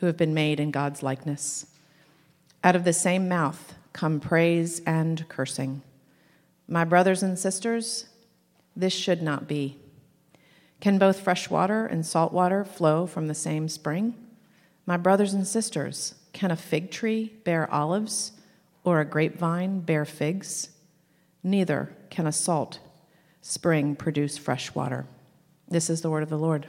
[0.00, 1.66] who have been made in God's likeness.
[2.64, 5.82] Out of the same mouth come praise and cursing.
[6.66, 8.06] My brothers and sisters,
[8.74, 9.76] this should not be.
[10.80, 14.14] Can both fresh water and salt water flow from the same spring?
[14.86, 18.32] My brothers and sisters, can a fig tree bear olives
[18.84, 20.70] or a grapevine bear figs?
[21.42, 22.78] Neither can a salt
[23.42, 25.06] spring produce fresh water.
[25.68, 26.66] This is the word of the Lord.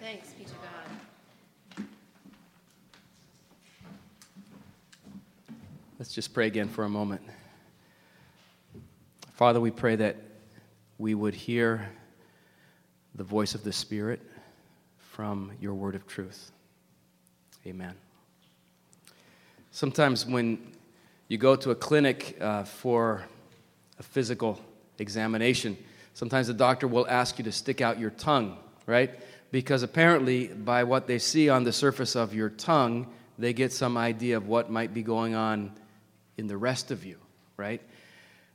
[0.00, 1.84] Thanks be to God.
[6.04, 7.22] Let's just pray again for a moment.
[9.32, 10.18] Father, we pray that
[10.98, 11.88] we would hear
[13.14, 14.20] the voice of the Spirit
[14.98, 16.52] from your word of truth.
[17.66, 17.94] Amen.
[19.70, 20.74] Sometimes when
[21.28, 23.24] you go to a clinic uh, for
[23.98, 24.60] a physical
[24.98, 25.74] examination,
[26.12, 29.18] sometimes the doctor will ask you to stick out your tongue, right?
[29.50, 33.06] Because apparently, by what they see on the surface of your tongue,
[33.38, 35.72] they get some idea of what might be going on
[36.36, 37.18] in the rest of you,
[37.56, 37.82] right?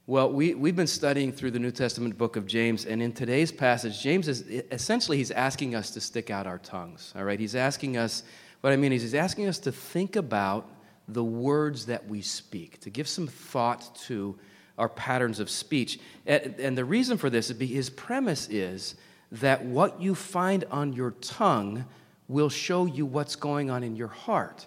[0.07, 3.51] Well, we, we've been studying through the New Testament book of James, and in today's
[3.51, 4.41] passage, James is
[4.71, 7.39] essentially he's asking us to stick out our tongues, all right?
[7.39, 8.23] He's asking us,
[8.61, 10.67] what I mean is, he's asking us to think about
[11.07, 14.37] the words that we speak, to give some thought to
[14.79, 15.99] our patterns of speech.
[16.25, 18.95] And, the reason for this is be his premise is
[19.31, 21.85] that what you find on your tongue
[22.27, 24.65] will show you what's going on in your heart.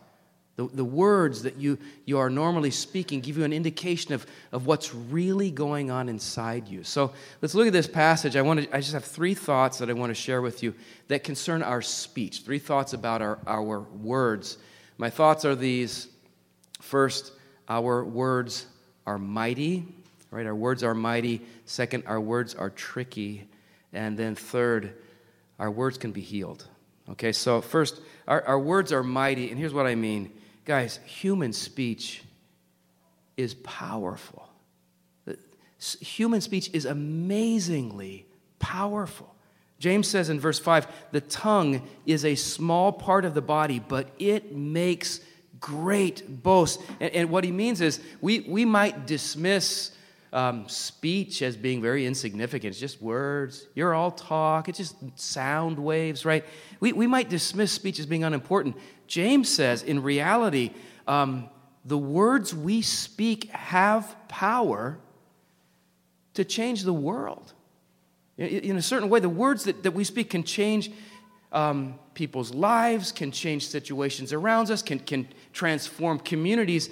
[0.57, 4.67] The, the words that you, you are normally speaking give you an indication of, of
[4.67, 6.85] what's really going on inside you.
[6.85, 8.37] So let's look at this passage.
[8.37, 10.75] I, want to, I just have three thoughts that I want to share with you
[11.09, 14.59] that concern our speech, three thoughts about our, our words.
[14.99, 16.09] My thoughts are these
[16.83, 17.33] First,
[17.69, 18.67] our words
[19.07, 19.87] are mighty,
[20.33, 20.45] right?
[20.45, 21.41] Our words are mighty.
[21.65, 23.49] Second, our words are tricky.
[23.93, 24.93] And then third,
[25.61, 26.67] our words can be healed.
[27.11, 29.51] Okay, so first, our, our words are mighty.
[29.51, 30.33] And here's what I mean
[30.65, 32.23] guys, human speech
[33.37, 34.49] is powerful.
[36.00, 38.27] Human speech is amazingly
[38.59, 39.34] powerful.
[39.78, 44.09] James says in verse 5 the tongue is a small part of the body, but
[44.19, 45.21] it makes
[45.59, 46.83] great boasts.
[47.00, 49.91] And, and what he means is we, we might dismiss
[50.32, 52.70] um, speech as being very insignificant.
[52.70, 53.66] It's just words.
[53.75, 54.69] You're all talk.
[54.69, 56.44] It's just sound waves, right?
[56.81, 58.76] We, we might dismiss speech as being unimportant.
[59.06, 60.70] James says, in reality,
[61.06, 61.48] um,
[61.84, 64.98] the words we speak have power
[66.34, 67.53] to change the world.
[68.38, 70.91] In, a certain way, the words that, that we speak can change
[71.53, 76.88] um, people's lives, can change situations around us, can, can transform communities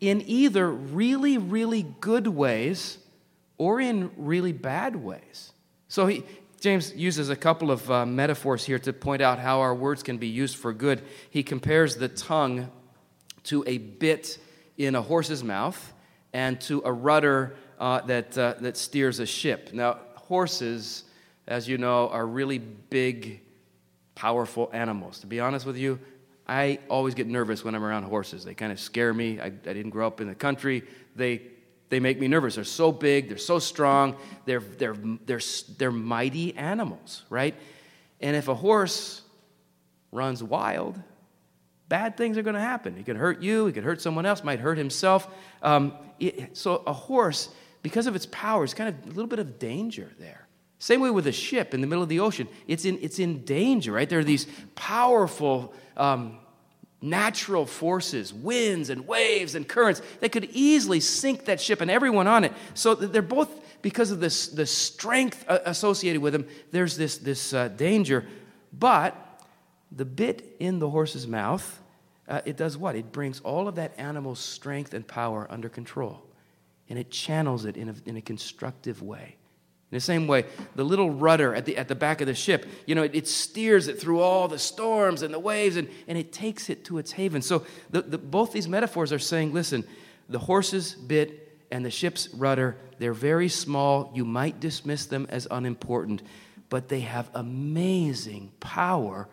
[0.00, 2.98] in either really, really good ways
[3.58, 5.52] or in really bad ways.
[5.88, 6.24] So he,
[6.60, 10.18] James uses a couple of uh, metaphors here to point out how our words can
[10.18, 11.02] be used for good.
[11.30, 12.70] He compares the tongue
[13.44, 14.38] to a bit
[14.78, 15.92] in a horse's mouth
[16.32, 19.70] and to a rudder uh, that, uh, that steers a ship.
[19.72, 21.04] Now, horses,
[21.46, 23.40] as you know, are really big
[24.14, 25.20] powerful animals.
[25.20, 25.98] To be honest with you,
[26.50, 28.44] I always get nervous when I'm around horses.
[28.44, 29.38] They kind of scare me.
[29.38, 30.82] I, I didn't grow up in the country.
[31.14, 31.42] They,
[31.90, 32.56] they make me nervous.
[32.56, 34.16] They're so big, they're so strong,
[34.46, 35.40] they're, they're, they're,
[35.78, 37.54] they're mighty animals, right?
[38.20, 39.22] And if a horse
[40.10, 41.00] runs wild,
[41.88, 42.96] bad things are going to happen.
[42.96, 45.28] He could hurt you, he could hurt someone else, might hurt himself.
[45.62, 47.48] Um, it, so a horse,
[47.82, 50.48] because of its power, is kind of a little bit of danger there.
[50.80, 52.48] Same way with a ship in the middle of the ocean.
[52.66, 54.08] It's in, it's in danger, right?
[54.08, 56.38] There are these powerful um,
[57.02, 62.26] natural forces, winds and waves and currents that could easily sink that ship and everyone
[62.26, 62.52] on it.
[62.72, 63.50] So they're both,
[63.82, 68.26] because of this, the strength associated with them, there's this, this uh, danger.
[68.72, 69.14] But
[69.92, 71.78] the bit in the horse's mouth,
[72.26, 72.96] uh, it does what?
[72.96, 76.22] It brings all of that animal's strength and power under control.
[76.88, 79.36] And it channels it in a, in a constructive way.
[79.90, 80.44] In the same way,
[80.76, 83.26] the little rudder at the, at the back of the ship, you know, it, it
[83.26, 86.98] steers it through all the storms and the waves and, and it takes it to
[86.98, 87.42] its haven.
[87.42, 89.84] So the, the, both these metaphors are saying, listen,
[90.28, 94.12] the horse's bit and the ship's rudder, they're very small.
[94.14, 96.22] You might dismiss them as unimportant,
[96.68, 99.28] but they have amazing power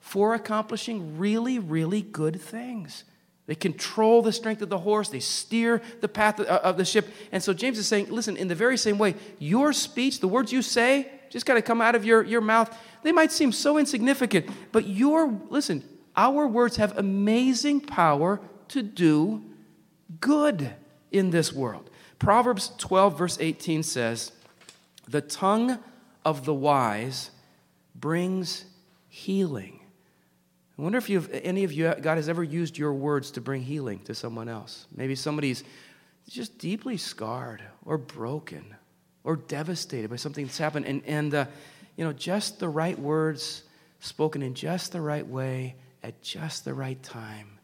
[0.00, 3.04] for accomplishing really, really good things.
[3.48, 7.08] They control the strength of the horse, they steer the path of the ship.
[7.32, 10.52] And so James is saying, listen, in the very same way, your speech, the words
[10.52, 13.78] you say, just got to come out of your, your mouth, they might seem so
[13.78, 15.82] insignificant, but your, listen,
[16.14, 19.42] our words have amazing power to do
[20.20, 20.74] good
[21.10, 21.88] in this world.
[22.18, 24.32] Proverbs 12, verse 18 says,
[25.08, 25.78] The tongue
[26.22, 27.30] of the wise
[27.94, 28.66] brings
[29.08, 29.77] healing
[30.78, 33.62] I wonder if you've, any of you, God has ever used your words to bring
[33.62, 34.86] healing to someone else.
[34.94, 35.64] Maybe somebody's
[36.28, 38.76] just deeply scarred or broken
[39.24, 40.86] or devastated by something that's happened.
[40.86, 41.46] And, and uh,
[41.96, 43.64] you know, just the right words
[44.00, 47.58] spoken in just the right way at just the right time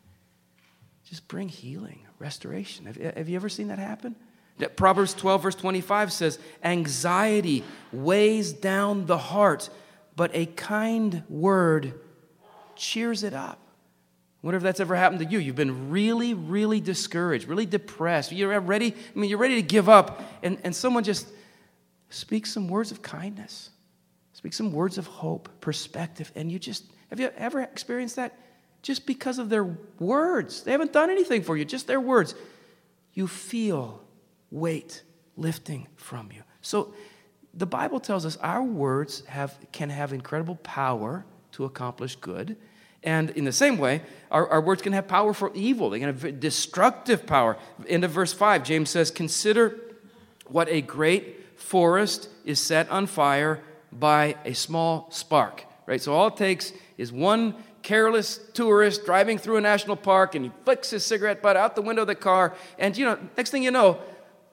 [1.15, 2.87] just bring healing, restoration.
[2.87, 4.17] Have, have you ever seen that happen?
[4.59, 9.69] That Proverbs 12, verse 25 says, Anxiety weighs down the heart,
[10.17, 11.95] but a kind word
[12.77, 13.59] cheers it up.
[14.43, 15.39] I wonder if that's ever happened to you.
[15.39, 18.31] You've been really, really discouraged, really depressed.
[18.31, 21.29] You're ready, I mean, you're ready to give up, and, and someone just
[22.11, 23.71] speaks some words of kindness,
[24.35, 28.39] speaks some words of hope, perspective, and you just, have you ever experienced that?
[28.83, 29.65] Just because of their
[29.99, 30.63] words.
[30.63, 32.35] They haven't done anything for you, just their words.
[33.15, 34.03] You feel
[34.51, 35.03] weight
[35.37, 36.43] lifting from you.
[36.61, 36.93] So
[37.55, 41.25] the Bible tells us our words have, can have incredible power
[41.55, 42.57] to accomplish good.
[43.03, 45.91] And in the same way, our, our words can have power for evil.
[45.91, 47.57] They can have destructive power.
[47.87, 49.79] End of verse 5, James says, Consider
[50.47, 53.61] what a great forest is set on fire
[53.93, 55.65] by a small spark.
[55.87, 56.01] Right?
[56.01, 60.51] So all it takes is one careless tourist driving through a national park and he
[60.65, 62.55] flicks his cigarette butt out the window of the car.
[62.79, 64.01] And you know, next thing you know,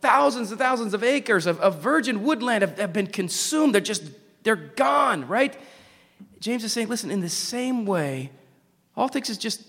[0.02, 3.74] thousands and thousands of acres of, of virgin woodland have, have been consumed.
[3.74, 4.04] They're just,
[4.44, 5.58] they're gone, right?
[6.42, 8.32] James is saying, listen, in the same way,
[8.98, 9.64] all it takes is just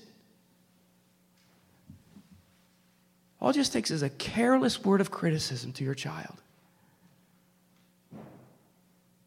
[3.41, 6.41] all it just takes is a careless word of criticism to your child.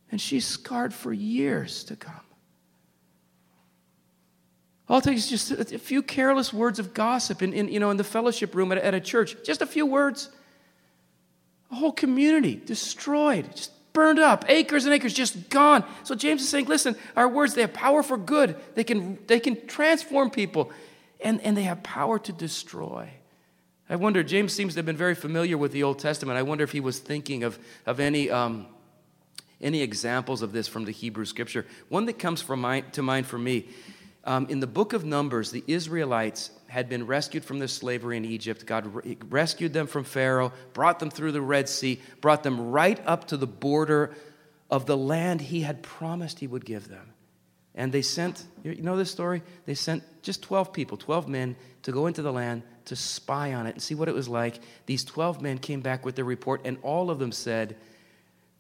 [0.09, 2.21] And she's scarred for years to come.
[4.88, 7.92] All it takes is just a few careless words of gossip in, in, you know,
[7.92, 9.36] in the fellowship room at, at a church.
[9.44, 10.30] Just a few words.
[11.69, 15.83] A whole community destroyed, just burned up, acres and acres just gone.
[16.03, 18.56] So James is saying, listen, our words, they have power for good.
[18.75, 20.71] They can, they can transform people,
[21.19, 23.09] and, and they have power to destroy.
[23.89, 26.37] I wonder, James seems to have been very familiar with the Old Testament.
[26.37, 28.68] I wonder if he was thinking of, of any, um,
[29.59, 31.66] any examples of this from the Hebrew scripture.
[31.90, 33.69] One that comes from my, to mind for me
[34.25, 38.25] um, in the book of Numbers, the Israelites had been rescued from their slavery in
[38.25, 38.65] Egypt.
[38.65, 42.99] God re- rescued them from Pharaoh, brought them through the Red Sea, brought them right
[43.05, 44.15] up to the border
[44.69, 47.13] of the land he had promised he would give them.
[47.75, 49.44] And they sent, you know this story?
[49.65, 53.67] They sent just 12 people, 12 men, to go into the land to spy on
[53.67, 54.59] it and see what it was like.
[54.85, 57.75] These 12 men came back with their report, and all of them said,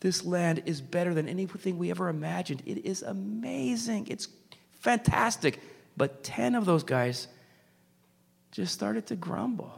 [0.01, 2.61] This land is better than anything we ever imagined.
[2.65, 4.07] It is amazing.
[4.09, 4.27] It's
[4.85, 5.59] fantastic.
[5.97, 7.27] But 10 of those guys
[8.51, 9.73] just started to grumble,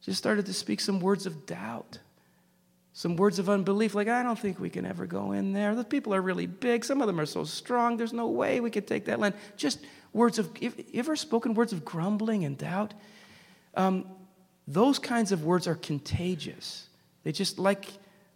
[0.00, 1.98] just started to speak some words of doubt,
[2.92, 5.74] some words of unbelief, like, I don't think we can ever go in there.
[5.74, 6.84] The people are really big.
[6.84, 7.96] Some of them are so strong.
[7.96, 9.34] There's no way we could take that land.
[9.56, 9.78] Just
[10.12, 12.94] words of, you ever spoken words of grumbling and doubt?
[13.74, 14.06] Um,
[14.66, 16.88] those kinds of words are contagious.
[17.22, 17.86] They just like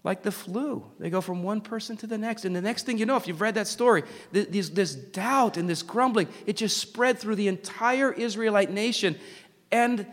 [0.04, 0.84] like the flu.
[1.00, 2.44] They go from one person to the next.
[2.44, 5.68] And the next thing you know, if you've read that story, this, this doubt and
[5.68, 9.16] this grumbling, it just spread through the entire Israelite nation.
[9.72, 10.06] And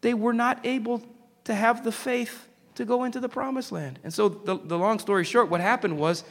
[0.00, 1.02] they were not able
[1.44, 3.98] to have the faith to go into the promised land.
[4.02, 6.24] And so, the, the long story short, what happened was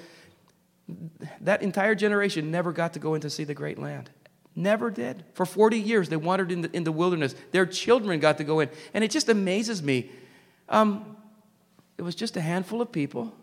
[1.41, 4.09] that entire generation never got to go in to see the great land.
[4.55, 5.23] Never did.
[5.33, 7.35] For 40 years, they wandered in the, in the wilderness.
[7.51, 8.69] Their children got to go in.
[8.95, 10.09] And it just amazes me.
[10.67, 11.17] Um,
[11.99, 13.33] it was just a handful of people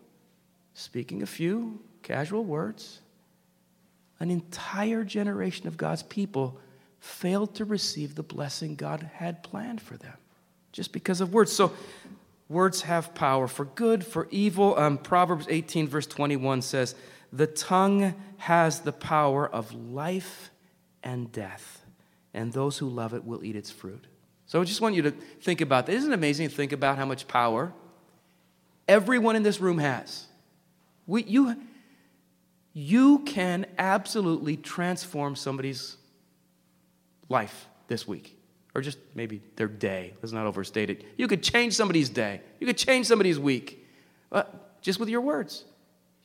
[0.73, 3.01] speaking a few casual words.
[4.19, 6.59] An entire generation of God's people
[6.99, 10.15] failed to receive the blessing God had planned for them
[10.71, 11.51] just because of words.
[11.51, 11.71] So,
[12.49, 14.75] words have power for good, for evil.
[14.75, 16.95] Um, Proverbs 18, verse 21 says,
[17.31, 20.49] The tongue has the power of life
[21.03, 21.85] and death,
[22.33, 24.07] and those who love it will eat its fruit.
[24.47, 25.93] So, I just want you to think about that.
[25.93, 27.71] Isn't it amazing to think about how much power
[28.87, 30.25] everyone in this room has?
[31.05, 31.55] We, you,
[32.73, 35.97] you can absolutely transform somebody's
[37.29, 38.37] life this week,
[38.75, 40.13] or just maybe their day.
[40.21, 41.03] Let's not overstate it.
[41.17, 42.41] You could change somebody's day.
[42.59, 43.85] You could change somebody's week,
[44.31, 44.43] uh,
[44.81, 45.65] just with your words.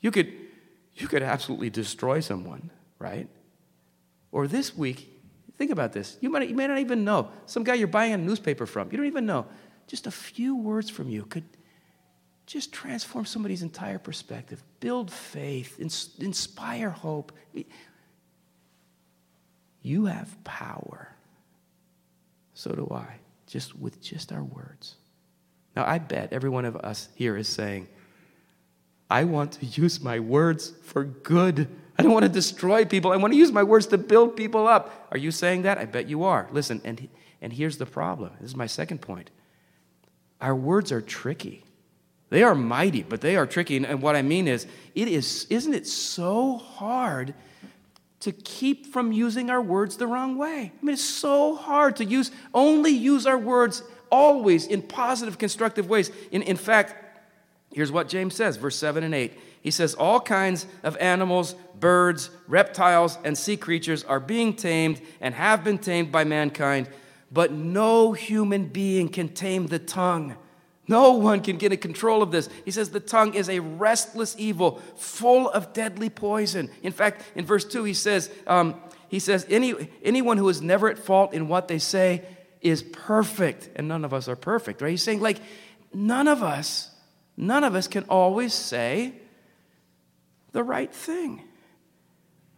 [0.01, 0.33] You could,
[0.97, 3.29] you could absolutely destroy someone, right?
[4.33, 5.09] Or this week,
[5.57, 6.17] think about this.
[6.21, 7.31] You, might, you may not even know.
[7.47, 9.47] Some guy you're buying a newspaper from, you don't even know.
[9.87, 11.45] Just a few words from you could
[12.53, 17.33] just transform somebody's entire perspective, build faith, ins- inspire hope.
[19.81, 21.17] You have power.
[22.53, 24.97] So do I, just with just our words.
[25.75, 27.89] Now, I bet every one of us here is saying,
[29.09, 31.69] I want to use my words for good.
[31.99, 33.13] I don't want to destroy people.
[33.13, 35.09] I want to use my words to build people up.
[35.11, 35.79] Are you saying that?
[35.79, 36.49] I bet you are.
[36.53, 37.09] Listen, and,
[37.41, 38.33] and here's the problem.
[38.43, 39.31] This is my second point.
[40.39, 41.65] Our words are tricky.
[42.33, 43.77] They are mighty, but they are tricky.
[43.77, 47.35] And what I mean is, it is, isn't it so hard
[48.21, 50.73] to keep from using our words the wrong way.
[50.75, 55.91] I mean, it's so hard to use, only use our words always in positive, constructive
[55.91, 56.11] ways.
[56.31, 56.95] In, in fact,
[57.75, 59.39] here's what James says, verse 7 and 8.
[59.61, 65.35] He says, All kinds of animals, birds, reptiles, and sea creatures are being tamed and
[65.35, 66.89] have been tamed by mankind,
[67.31, 70.35] but no human being can tame the tongue.
[70.89, 72.49] No one can get in control of this.
[72.65, 76.71] He says the tongue is a restless evil, full of deadly poison.
[76.83, 80.89] In fact, in verse 2, he says, um, he says Any, anyone who is never
[80.89, 82.23] at fault in what they say
[82.61, 83.71] is perfect.
[83.77, 84.91] And none of us are perfect, right?
[84.91, 85.39] He's saying, like,
[85.93, 86.91] none of us,
[87.37, 89.15] none of us can always say
[90.53, 91.43] the right thing.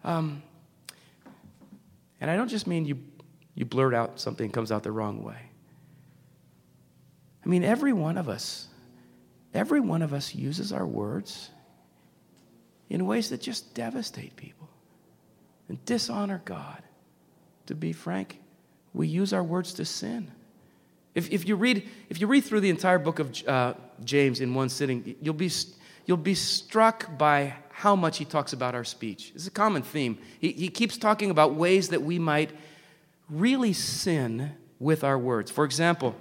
[0.03, 0.43] Um,
[2.21, 2.99] and I don't just mean you,
[3.55, 5.51] you blurt out something comes out the wrong way.
[7.45, 8.69] I mean, every one of us,
[9.53, 11.51] every one of us uses our words
[12.89, 14.69] in ways that just devastate people
[15.69, 16.83] and dishonor God.
[17.67, 18.41] To be frank,
[18.93, 20.31] we use our words to sin.
[21.15, 23.75] If, if, you, read, if you read through the entire book of uh,
[24.05, 25.51] James in one sitting, you'll be,
[26.07, 29.33] you'll be struck by how much he talks about our speech.
[29.35, 30.19] It's a common theme.
[30.39, 32.51] He, he keeps talking about ways that we might
[33.31, 35.51] really sin with our words.
[35.51, 36.15] For example,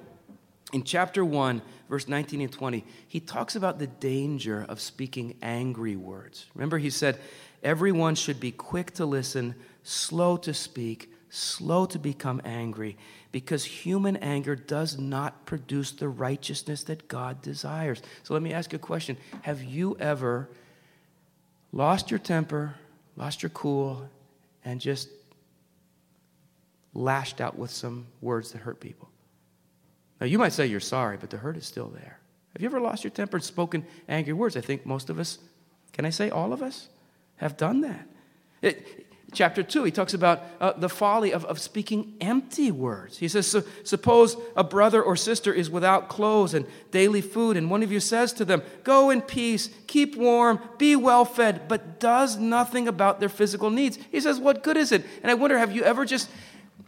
[0.73, 5.95] in chapter 1, verse 19 and 20, he talks about the danger of speaking angry
[5.95, 6.47] words.
[6.55, 7.19] Remember, he said,
[7.61, 12.97] Everyone should be quick to listen, slow to speak, slow to become angry,
[13.31, 18.01] because human anger does not produce the righteousness that God desires.
[18.23, 20.49] So let me ask you a question Have you ever
[21.71, 22.75] lost your temper,
[23.15, 24.09] lost your cool,
[24.65, 25.07] and just
[26.95, 29.12] lashed out with some words that hurt people?
[30.23, 32.17] Now, you might say you're sorry, but the hurt is still there.
[32.53, 34.55] Have you ever lost your temper and spoken angry words?
[34.55, 35.37] I think most of us,
[35.91, 36.87] can I say all of us,
[37.35, 38.07] have done that.
[38.61, 43.17] It, chapter 2, he talks about uh, the folly of, of speaking empty words.
[43.17, 47.83] He says, Suppose a brother or sister is without clothes and daily food, and one
[47.83, 52.37] of you says to them, Go in peace, keep warm, be well fed, but does
[52.37, 53.99] nothing about their physical needs.
[54.09, 55.05] He says, What good is it?
[55.21, 56.29] And I wonder, have you ever just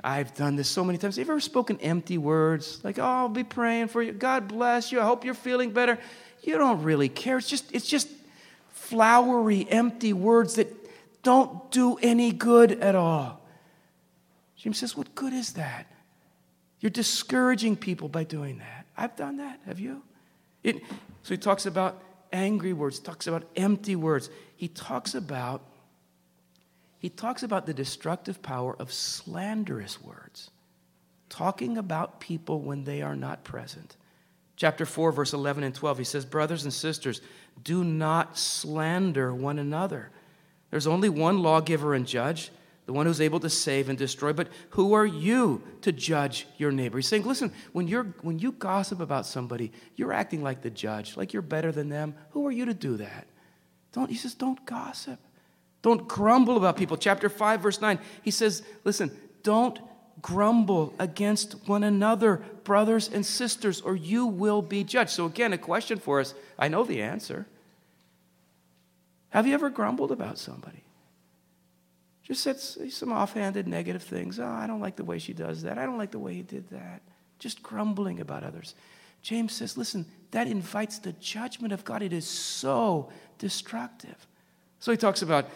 [0.04, 1.16] I've done this so many times.
[1.18, 2.84] Have you ever spoken empty words?
[2.84, 4.12] Like, oh, I'll be praying for you.
[4.12, 5.00] God bless you.
[5.00, 5.98] I hope you're feeling better.
[6.44, 7.38] You don't really care.
[7.38, 8.08] It's just, it's just
[8.70, 10.72] flowery, empty words that
[11.24, 13.42] don't do any good at all.
[14.56, 15.88] James says, What good is that?
[16.80, 18.86] You're discouraging people by doing that.
[18.96, 19.60] I've done that.
[19.66, 20.04] Have you?
[20.64, 20.82] It,
[21.24, 24.30] so he talks about angry words, talks about empty words.
[24.56, 25.62] He talks about
[27.06, 30.50] he talks about the destructive power of slanderous words,
[31.30, 33.96] talking about people when they are not present.
[34.56, 37.22] Chapter 4, verse 11 and 12, he says, Brothers and sisters,
[37.64, 40.10] do not slander one another.
[40.72, 42.50] There's only one lawgiver and judge,
[42.88, 44.34] the one who's able to save and destroy.
[44.34, 46.98] But who are you to judge your neighbor?
[46.98, 51.18] He's saying, listen, when, you're, when you gossip about somebody, you're acting like the judge,
[51.18, 52.16] like you're better than them.
[52.32, 53.28] Who are you to do that?
[53.92, 55.20] Don't, he says, don't gossip.
[55.86, 56.98] Don't grumble about people.
[56.98, 59.78] Chapter 5, verse 9, he says, Listen, don't
[60.20, 65.12] grumble against one another, brothers and sisters, or you will be judged.
[65.12, 66.34] So, again, a question for us.
[66.58, 67.46] I know the answer.
[69.30, 70.82] Have you ever grumbled about somebody?
[72.24, 74.40] Just said some offhanded negative things.
[74.40, 75.78] Oh, I don't like the way she does that.
[75.78, 77.04] I don't like the way he did that.
[77.38, 78.74] Just grumbling about others.
[79.22, 82.02] James says, listen, that invites the judgment of God.
[82.02, 84.26] It is so destructive.
[84.80, 85.48] So he talks about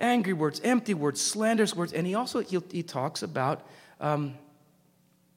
[0.00, 3.66] angry words, empty words, slanderous words, and he also he, he talks about
[4.00, 4.34] um,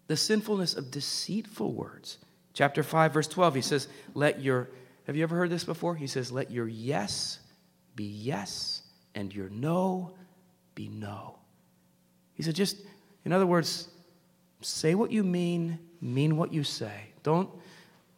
[0.07, 2.17] the sinfulness of deceitful words.
[2.53, 4.69] Chapter 5, verse 12, he says, Let your,
[5.05, 5.95] have you ever heard this before?
[5.95, 7.39] He says, Let your yes
[7.95, 8.83] be yes,
[9.15, 10.13] and your no
[10.75, 11.37] be no.
[12.33, 12.77] He said, just,
[13.25, 13.89] in other words,
[14.61, 17.11] say what you mean, mean what you say.
[17.21, 17.49] Don't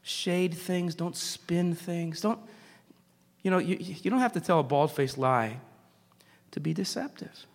[0.01, 2.21] shade things, don't spin things.
[2.21, 2.39] Don't,
[3.41, 5.59] you know, you, you don't have to tell a bald faced lie
[6.55, 7.45] to be deceptive.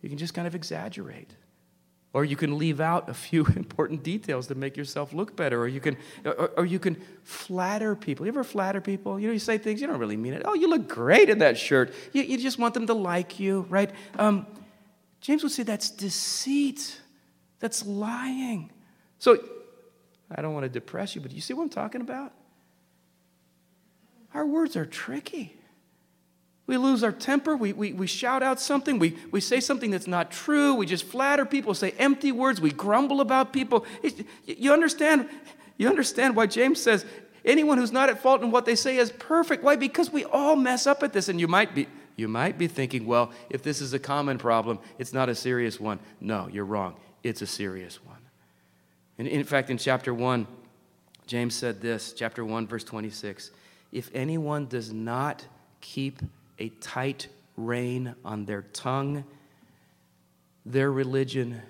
[0.00, 1.30] You can just kind of exaggerate.
[2.14, 5.60] Or you can leave out a few important details to make yourself look better.
[5.60, 8.24] Or you can, or, or, you can flatter people.
[8.24, 9.20] You ever flatter people?
[9.20, 10.42] You know, you say things, you don't really mean it.
[10.46, 11.92] Oh, you look great in that shirt.
[12.14, 13.90] You, you just want them to like you, right?
[14.18, 14.46] Um,
[15.20, 16.98] James would say that's deceit,
[17.58, 18.72] that's lying.
[19.18, 19.38] So,
[20.34, 22.32] I don't want to depress you, but you see what I'm talking about?
[24.32, 25.54] Our words are tricky.
[26.66, 27.56] We lose our temper.
[27.56, 28.98] We, we, we shout out something.
[28.98, 30.74] We, we say something that's not true.
[30.74, 32.60] We just flatter people, say empty words.
[32.60, 33.86] We grumble about people.
[34.44, 35.28] You understand,
[35.76, 37.06] you understand why James says
[37.44, 39.62] anyone who's not at fault in what they say is perfect.
[39.62, 39.76] Why?
[39.76, 41.28] Because we all mess up at this.
[41.28, 44.80] And you might be, you might be thinking, well, if this is a common problem,
[44.98, 46.00] it's not a serious one.
[46.20, 46.96] No, you're wrong.
[47.22, 48.16] It's a serious one.
[49.18, 50.46] And in fact, in chapter 1,
[51.26, 53.52] James said this, chapter 1, verse 26
[53.92, 55.44] If anyone does not
[55.80, 56.20] keep
[56.58, 59.24] a tight rein on their tongue,
[60.64, 61.60] their religion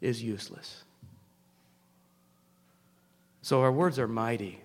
[0.00, 0.84] is useless.
[3.42, 4.60] So our words are mighty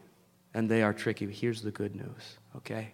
[0.54, 1.30] and they are tricky.
[1.32, 2.90] Here's the good news, okay?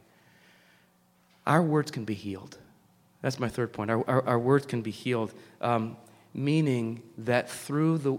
[1.45, 2.57] Our words can be healed.
[3.21, 3.91] That's my third point.
[3.91, 5.97] Our, our, our words can be healed, um,
[6.33, 8.17] meaning that through the,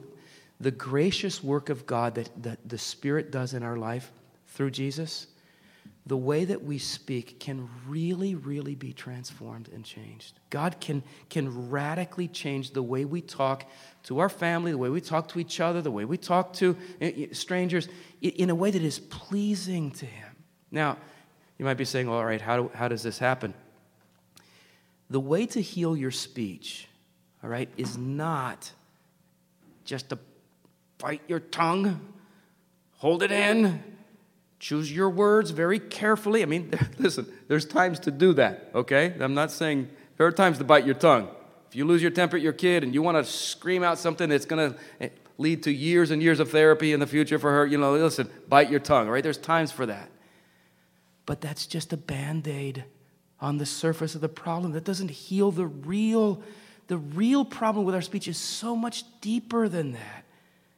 [0.60, 4.12] the gracious work of God that, that the Spirit does in our life
[4.48, 5.26] through Jesus,
[6.04, 10.34] the way that we speak can really, really be transformed and changed.
[10.50, 13.70] God can, can radically change the way we talk
[14.04, 16.76] to our family, the way we talk to each other, the way we talk to
[17.00, 17.88] eh, eh, strangers,
[18.20, 20.34] in a way that is pleasing to Him.
[20.72, 20.96] Now,
[21.56, 23.54] you might be saying, all right, how, do, how does this happen?
[25.08, 26.88] The way to heal your speech,
[27.44, 28.72] all right, is not
[29.84, 30.18] just to
[30.98, 32.00] bite your tongue,
[32.96, 33.82] hold it in,
[34.62, 36.40] Choose your words very carefully.
[36.40, 39.12] I mean, listen, there's times to do that, okay?
[39.18, 41.28] I'm not saying there are times to bite your tongue.
[41.68, 44.28] If you lose your temper at your kid and you want to scream out something
[44.28, 47.50] that's going to eh, lead to years and years of therapy in the future for
[47.50, 49.24] her, you know, listen, bite your tongue, right?
[49.24, 50.08] There's times for that.
[51.26, 52.84] But that's just a band aid
[53.40, 54.74] on the surface of the problem.
[54.74, 56.40] That doesn't heal the real,
[56.86, 60.24] the real problem with our speech is so much deeper than that.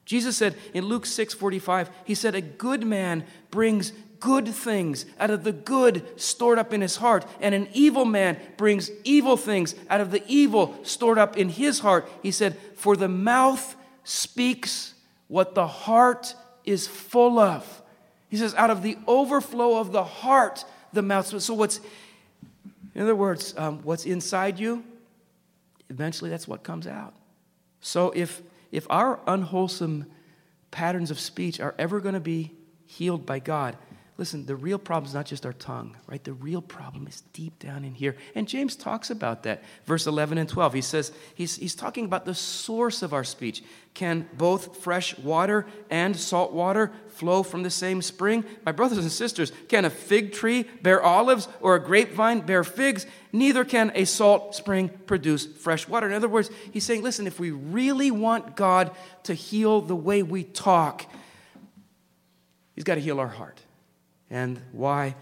[0.05, 5.31] Jesus said in Luke 6 45, He said, A good man brings good things out
[5.31, 9.75] of the good stored up in his heart, and an evil man brings evil things
[9.91, 12.09] out of the evil stored up in his heart.
[12.23, 14.95] He said, For the mouth speaks
[15.29, 17.83] what the heart is full of.
[18.29, 21.41] He says, Out of the overflow of the heart, the mouth.
[21.43, 21.81] So, what's,
[22.95, 24.85] in other words, um, what's inside you,
[25.89, 27.15] eventually that's what comes out.
[27.81, 28.43] So, if
[28.75, 30.07] if our unwholesome
[30.73, 32.53] patterns of speech are ever going to be
[32.87, 33.77] healed by God,
[34.17, 36.23] listen, the real problem is not just our tongue, right?
[36.23, 38.17] The real problem is deep down in here.
[38.37, 39.65] And James talks about that.
[39.87, 43.65] Verse 11 and 12, he says, he's, he's talking about the source of our speech.
[43.93, 48.45] Can both fresh water and salt water flow from the same spring?
[48.65, 53.07] My brothers and sisters, can a fig tree bear olives or a grapevine bear figs?
[53.33, 56.07] Neither can a salt spring produce fresh water.
[56.07, 58.93] In other words, he's saying, listen, if we really want God
[59.25, 61.05] to heal the way we talk,
[62.77, 63.61] he's got to heal our heart.
[64.35, 65.15] And why?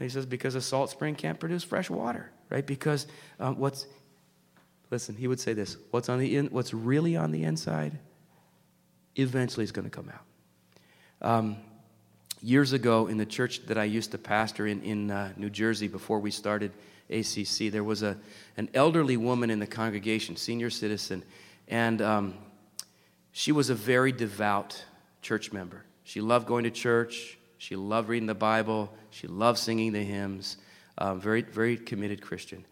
[0.00, 2.66] he says, because a salt spring can't produce fresh water, right?
[2.66, 3.06] Because
[3.38, 3.86] um, what's
[4.92, 7.98] Listen, he would say this what's, on the in, what's really on the inside
[9.16, 11.26] eventually is going to come out.
[11.26, 11.56] Um,
[12.42, 15.88] years ago, in the church that I used to pastor in, in uh, New Jersey
[15.88, 16.72] before we started
[17.08, 18.18] ACC, there was a,
[18.58, 21.22] an elderly woman in the congregation, senior citizen,
[21.68, 22.34] and um,
[23.32, 24.84] she was a very devout
[25.22, 25.84] church member.
[26.04, 30.56] She loved going to church, she loved reading the Bible, she loved singing the hymns,
[30.98, 32.66] um, very, very committed Christian.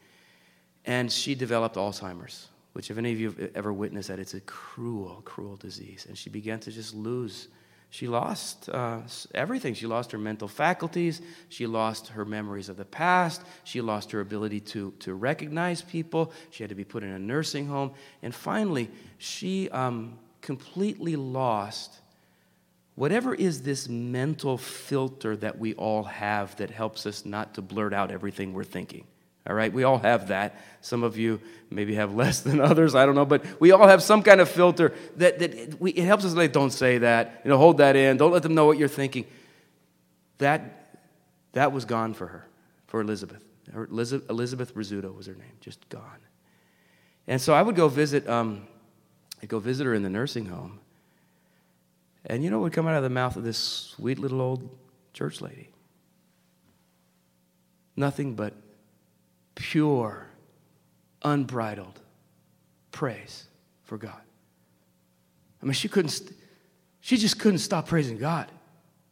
[0.85, 4.41] And she developed Alzheimer's, which, if any of you have ever witnessed that, it's a
[4.41, 6.07] cruel, cruel disease.
[6.09, 7.47] And she began to just lose.
[7.91, 9.75] She lost uh, everything.
[9.75, 11.23] She lost her mental faculties.
[11.51, 13.43] She lost her memories of the past.
[13.63, 16.33] She lost her ability to, to recognize people.
[16.51, 17.93] She had to be put in a nursing home.
[18.25, 22.00] And finally, she um, completely lost
[23.01, 27.95] whatever is this mental filter that we all have that helps us not to blurt
[27.95, 29.07] out everything we're thinking.
[29.47, 30.61] All right, we all have that.
[30.83, 34.03] Some of you maybe have less than others, I don't know, but we all have
[34.03, 37.49] some kind of filter that, that we, it helps us like, don't say that, you
[37.49, 39.25] know, hold that in, don't let them know what you're thinking.
[40.37, 40.99] That,
[41.53, 42.47] that was gone for her,
[42.89, 43.43] for Elizabeth.
[43.73, 46.19] Her, Elizabeth, Elizabeth Rizzuto was her name, just gone.
[47.27, 48.67] And so I would go visit, um,
[49.43, 50.81] I'd go visit her in the nursing home.
[52.27, 54.69] And you know what would come out of the mouth of this sweet little old
[55.13, 55.71] church lady?
[57.97, 58.55] Nothing but
[59.55, 60.29] pure,
[61.23, 62.01] unbridled
[62.93, 63.47] praise
[63.85, 64.21] for God.
[65.63, 66.33] I mean, she couldn't,
[67.01, 68.51] she just couldn't stop praising God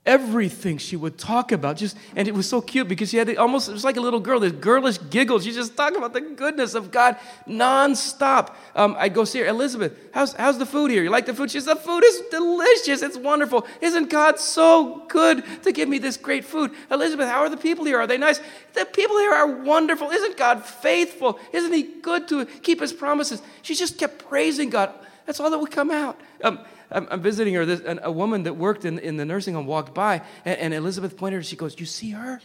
[0.06, 1.76] everything she would talk about.
[1.76, 4.20] Just and it was so cute because she had almost it was like a little
[4.20, 5.38] girl, this girlish giggle.
[5.40, 8.54] She just talked about the goodness of God nonstop.
[8.74, 9.92] Um, I'd go see her, Elizabeth.
[10.14, 11.02] How's how's the food here?
[11.02, 11.50] You like the food?
[11.50, 13.02] She says the food is delicious.
[13.02, 13.66] It's wonderful.
[13.80, 16.72] Isn't God so good to give me this great food?
[16.90, 17.98] Elizabeth, how are the people here?
[18.00, 18.40] Are they nice?
[18.72, 20.10] The people here are wonderful.
[20.10, 21.38] Isn't God faithful?
[21.52, 23.42] Isn't He good to keep His promises?
[23.62, 24.92] She just kept praising God.
[25.26, 26.18] That's all that would come out.
[26.42, 27.66] Um, I'm, I'm visiting her.
[27.66, 31.16] This, a woman that worked in, in the nursing home walked by, and, and Elizabeth
[31.16, 31.42] pointed her.
[31.42, 32.40] She goes, You see her?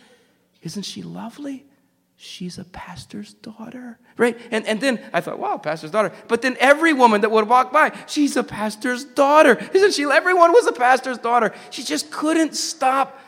[0.61, 1.65] Isn't she lovely?
[2.15, 4.37] She's a pastor's daughter, right?
[4.49, 6.13] And, and then I thought, wow, pastor's daughter.
[6.29, 9.57] But then every woman that would walk by, she's a pastor's daughter.
[9.73, 10.03] Isn't she?
[10.03, 11.53] Everyone was a pastor's daughter.
[11.69, 13.19] She just couldn't stop.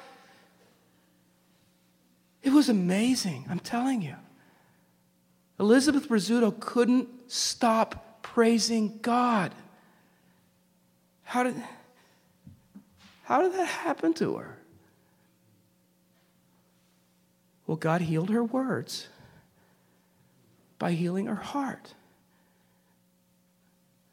[2.42, 4.16] It was amazing, I'm telling you.
[5.60, 9.54] Elizabeth Rizzuto couldn't stop praising God.
[11.26, 11.56] How did,
[13.24, 14.58] how did that happen to her?
[17.68, 19.08] Well, God healed her words
[20.80, 21.94] by healing her heart.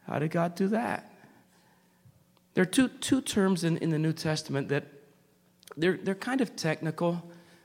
[0.06, 1.12] How did God do that?
[2.54, 4.84] There are two, two terms in, in the New Testament that
[5.76, 7.22] they're, they're kind of technical,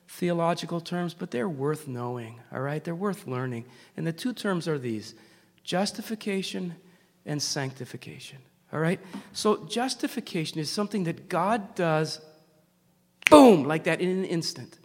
[0.07, 2.83] theological terms, but they're worth knowing, all right?
[2.83, 3.65] They're worth learning.
[3.95, 5.15] And the two terms are these
[5.63, 6.75] justification
[7.25, 8.39] and sanctification.
[8.77, 8.99] All right?
[9.33, 12.21] So justification is something that God does,
[13.27, 14.77] boom, like that in an instant.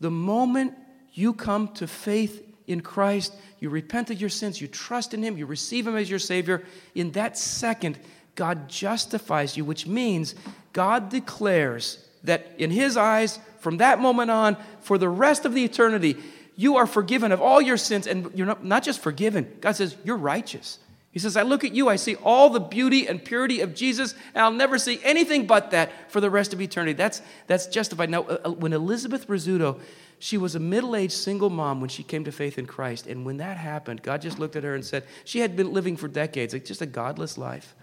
[0.00, 0.74] The moment
[1.12, 5.38] you come to faith in Christ, you repent of your sins, you trust in Him,
[5.38, 6.64] you receive Him as your Savior,
[6.96, 7.96] in that second,
[8.34, 10.34] God justifies you, which means
[10.72, 15.62] God declares that in His eyes, from that moment on, for the rest of the
[15.62, 16.16] eternity,
[16.56, 19.96] you are forgiven of all your sins, and you're not, not just forgiven, God says,
[20.02, 20.80] you're righteous.
[21.12, 24.14] He says, I look at you, I see all the beauty and purity of Jesus,
[24.34, 26.94] and I'll never see anything but that for the rest of eternity.
[26.94, 28.08] That's, that's justified.
[28.08, 29.78] Now, uh, uh, when Elizabeth Rizzuto,
[30.18, 33.06] she was a middle aged single mom when she came to faith in Christ.
[33.06, 35.98] And when that happened, God just looked at her and said, She had been living
[35.98, 37.74] for decades, like just a godless life.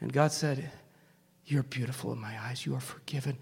[0.00, 0.70] And God said,
[1.46, 2.66] You're beautiful in my eyes.
[2.66, 3.38] You are forgiven.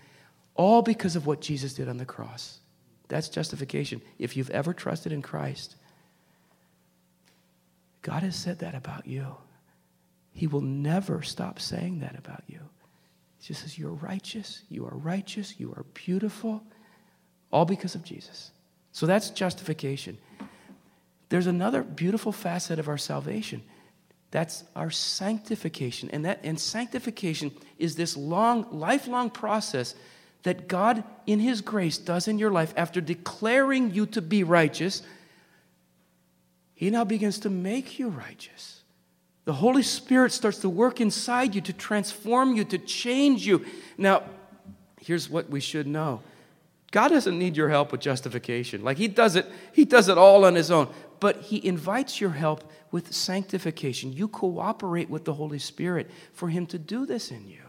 [0.55, 2.61] All because of what Jesus did on the cross.
[3.09, 4.01] That's justification.
[4.18, 5.75] If you've ever trusted in Christ,
[8.07, 9.35] God has said that about you.
[10.33, 12.61] He will never stop saying that about you.
[13.40, 16.62] He just says, You're righteous, you are righteous, you are beautiful,
[17.51, 18.53] all because of Jesus.
[18.92, 20.19] So that's justification.
[21.31, 23.64] There's another beautiful facet of our salvation.
[24.31, 26.09] That's our sanctification.
[26.12, 29.97] And that and sanctification is this long, lifelong process
[30.45, 35.03] that God, in His grace, does in your life after declaring you to be righteous
[36.77, 38.83] he now begins to make you righteous.
[39.47, 43.65] The Holy Spirit starts to work inside you to transform you, to change you.
[43.97, 44.25] Now,
[45.01, 46.21] here's what we should know
[46.91, 48.85] God doesn't need your help with justification.
[48.85, 50.89] Like he does it, he does it all on his own.
[51.19, 54.12] But he invites your help with sanctification.
[54.12, 57.62] You cooperate with the Holy Spirit for him to do this in you.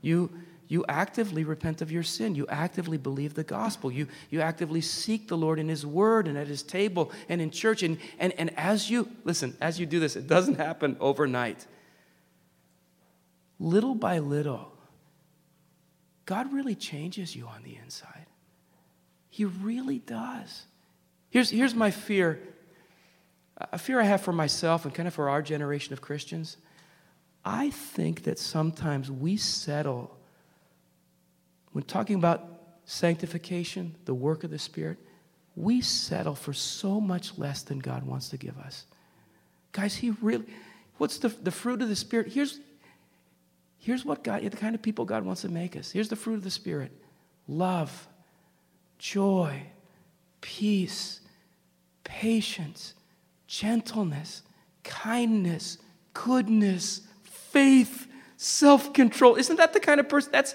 [0.00, 0.32] You
[0.68, 2.34] you actively repent of your sin.
[2.34, 3.90] You actively believe the gospel.
[3.90, 7.50] You, you actively seek the Lord in His Word and at His table and in
[7.50, 7.82] church.
[7.82, 11.66] And, and, and as you, listen, as you do this, it doesn't happen overnight.
[13.58, 14.72] Little by little,
[16.24, 18.26] God really changes you on the inside.
[19.28, 20.64] He really does.
[21.30, 22.40] Here's, here's my fear
[23.70, 26.56] a fear I have for myself and kind of for our generation of Christians.
[27.44, 30.16] I think that sometimes we settle
[31.72, 32.44] when talking about
[32.84, 34.98] sanctification, the work of the Spirit,
[35.56, 38.86] we settle for so much less than God wants to give us.
[39.72, 40.44] Guys, He really,
[40.98, 42.32] what's the, the fruit of the Spirit?
[42.32, 42.60] Here's,
[43.78, 45.90] here's what God, the kind of people God wants to make us.
[45.90, 46.92] Here's the fruit of the Spirit
[47.48, 48.06] love,
[48.98, 49.62] joy,
[50.40, 51.20] peace,
[52.04, 52.94] patience,
[53.46, 54.42] gentleness,
[54.84, 55.78] kindness,
[56.14, 58.06] goodness, faith,
[58.36, 59.36] self control.
[59.36, 60.30] Isn't that the kind of person?
[60.32, 60.54] That's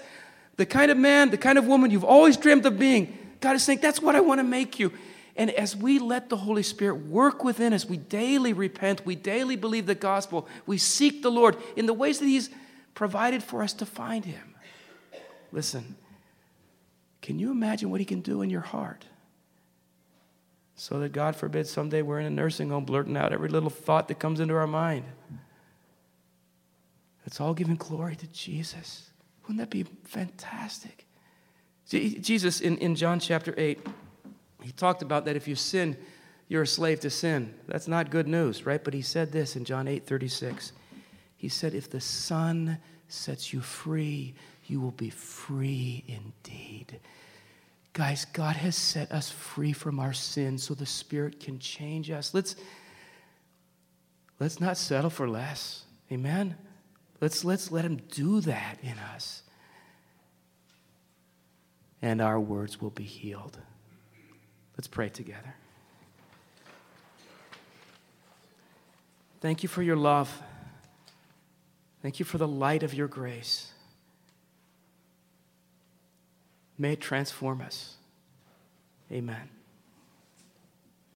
[0.58, 3.16] the kind of man, the kind of woman you've always dreamed of being.
[3.40, 4.92] God is saying, That's what I want to make you.
[5.36, 9.54] And as we let the Holy Spirit work within us, we daily repent, we daily
[9.54, 12.50] believe the gospel, we seek the Lord in the ways that He's
[12.94, 14.56] provided for us to find Him.
[15.52, 15.94] Listen,
[17.22, 19.04] can you imagine what He can do in your heart?
[20.74, 24.08] So that, God forbid, someday we're in a nursing home blurting out every little thought
[24.08, 25.04] that comes into our mind.
[27.26, 29.07] It's all giving glory to Jesus.
[29.48, 31.06] Wouldn't that be fantastic?
[31.88, 33.80] Jesus, in, in John chapter 8,
[34.62, 35.96] he talked about that if you sin,
[36.48, 37.54] you're a slave to sin.
[37.66, 38.82] That's not good news, right?
[38.84, 40.72] But he said this in John 8 36.
[41.38, 42.76] He said, If the Son
[43.08, 44.34] sets you free,
[44.66, 47.00] you will be free indeed.
[47.94, 52.34] Guys, God has set us free from our sins so the Spirit can change us.
[52.34, 52.54] Let's,
[54.38, 55.84] let's not settle for less.
[56.12, 56.54] Amen?
[57.20, 59.42] Let's, let's let Him do that in us.
[62.00, 63.58] And our words will be healed.
[64.76, 65.56] Let's pray together.
[69.40, 70.42] Thank you for your love.
[72.02, 73.72] Thank you for the light of your grace.
[76.76, 77.96] May it transform us.
[79.10, 79.57] Amen.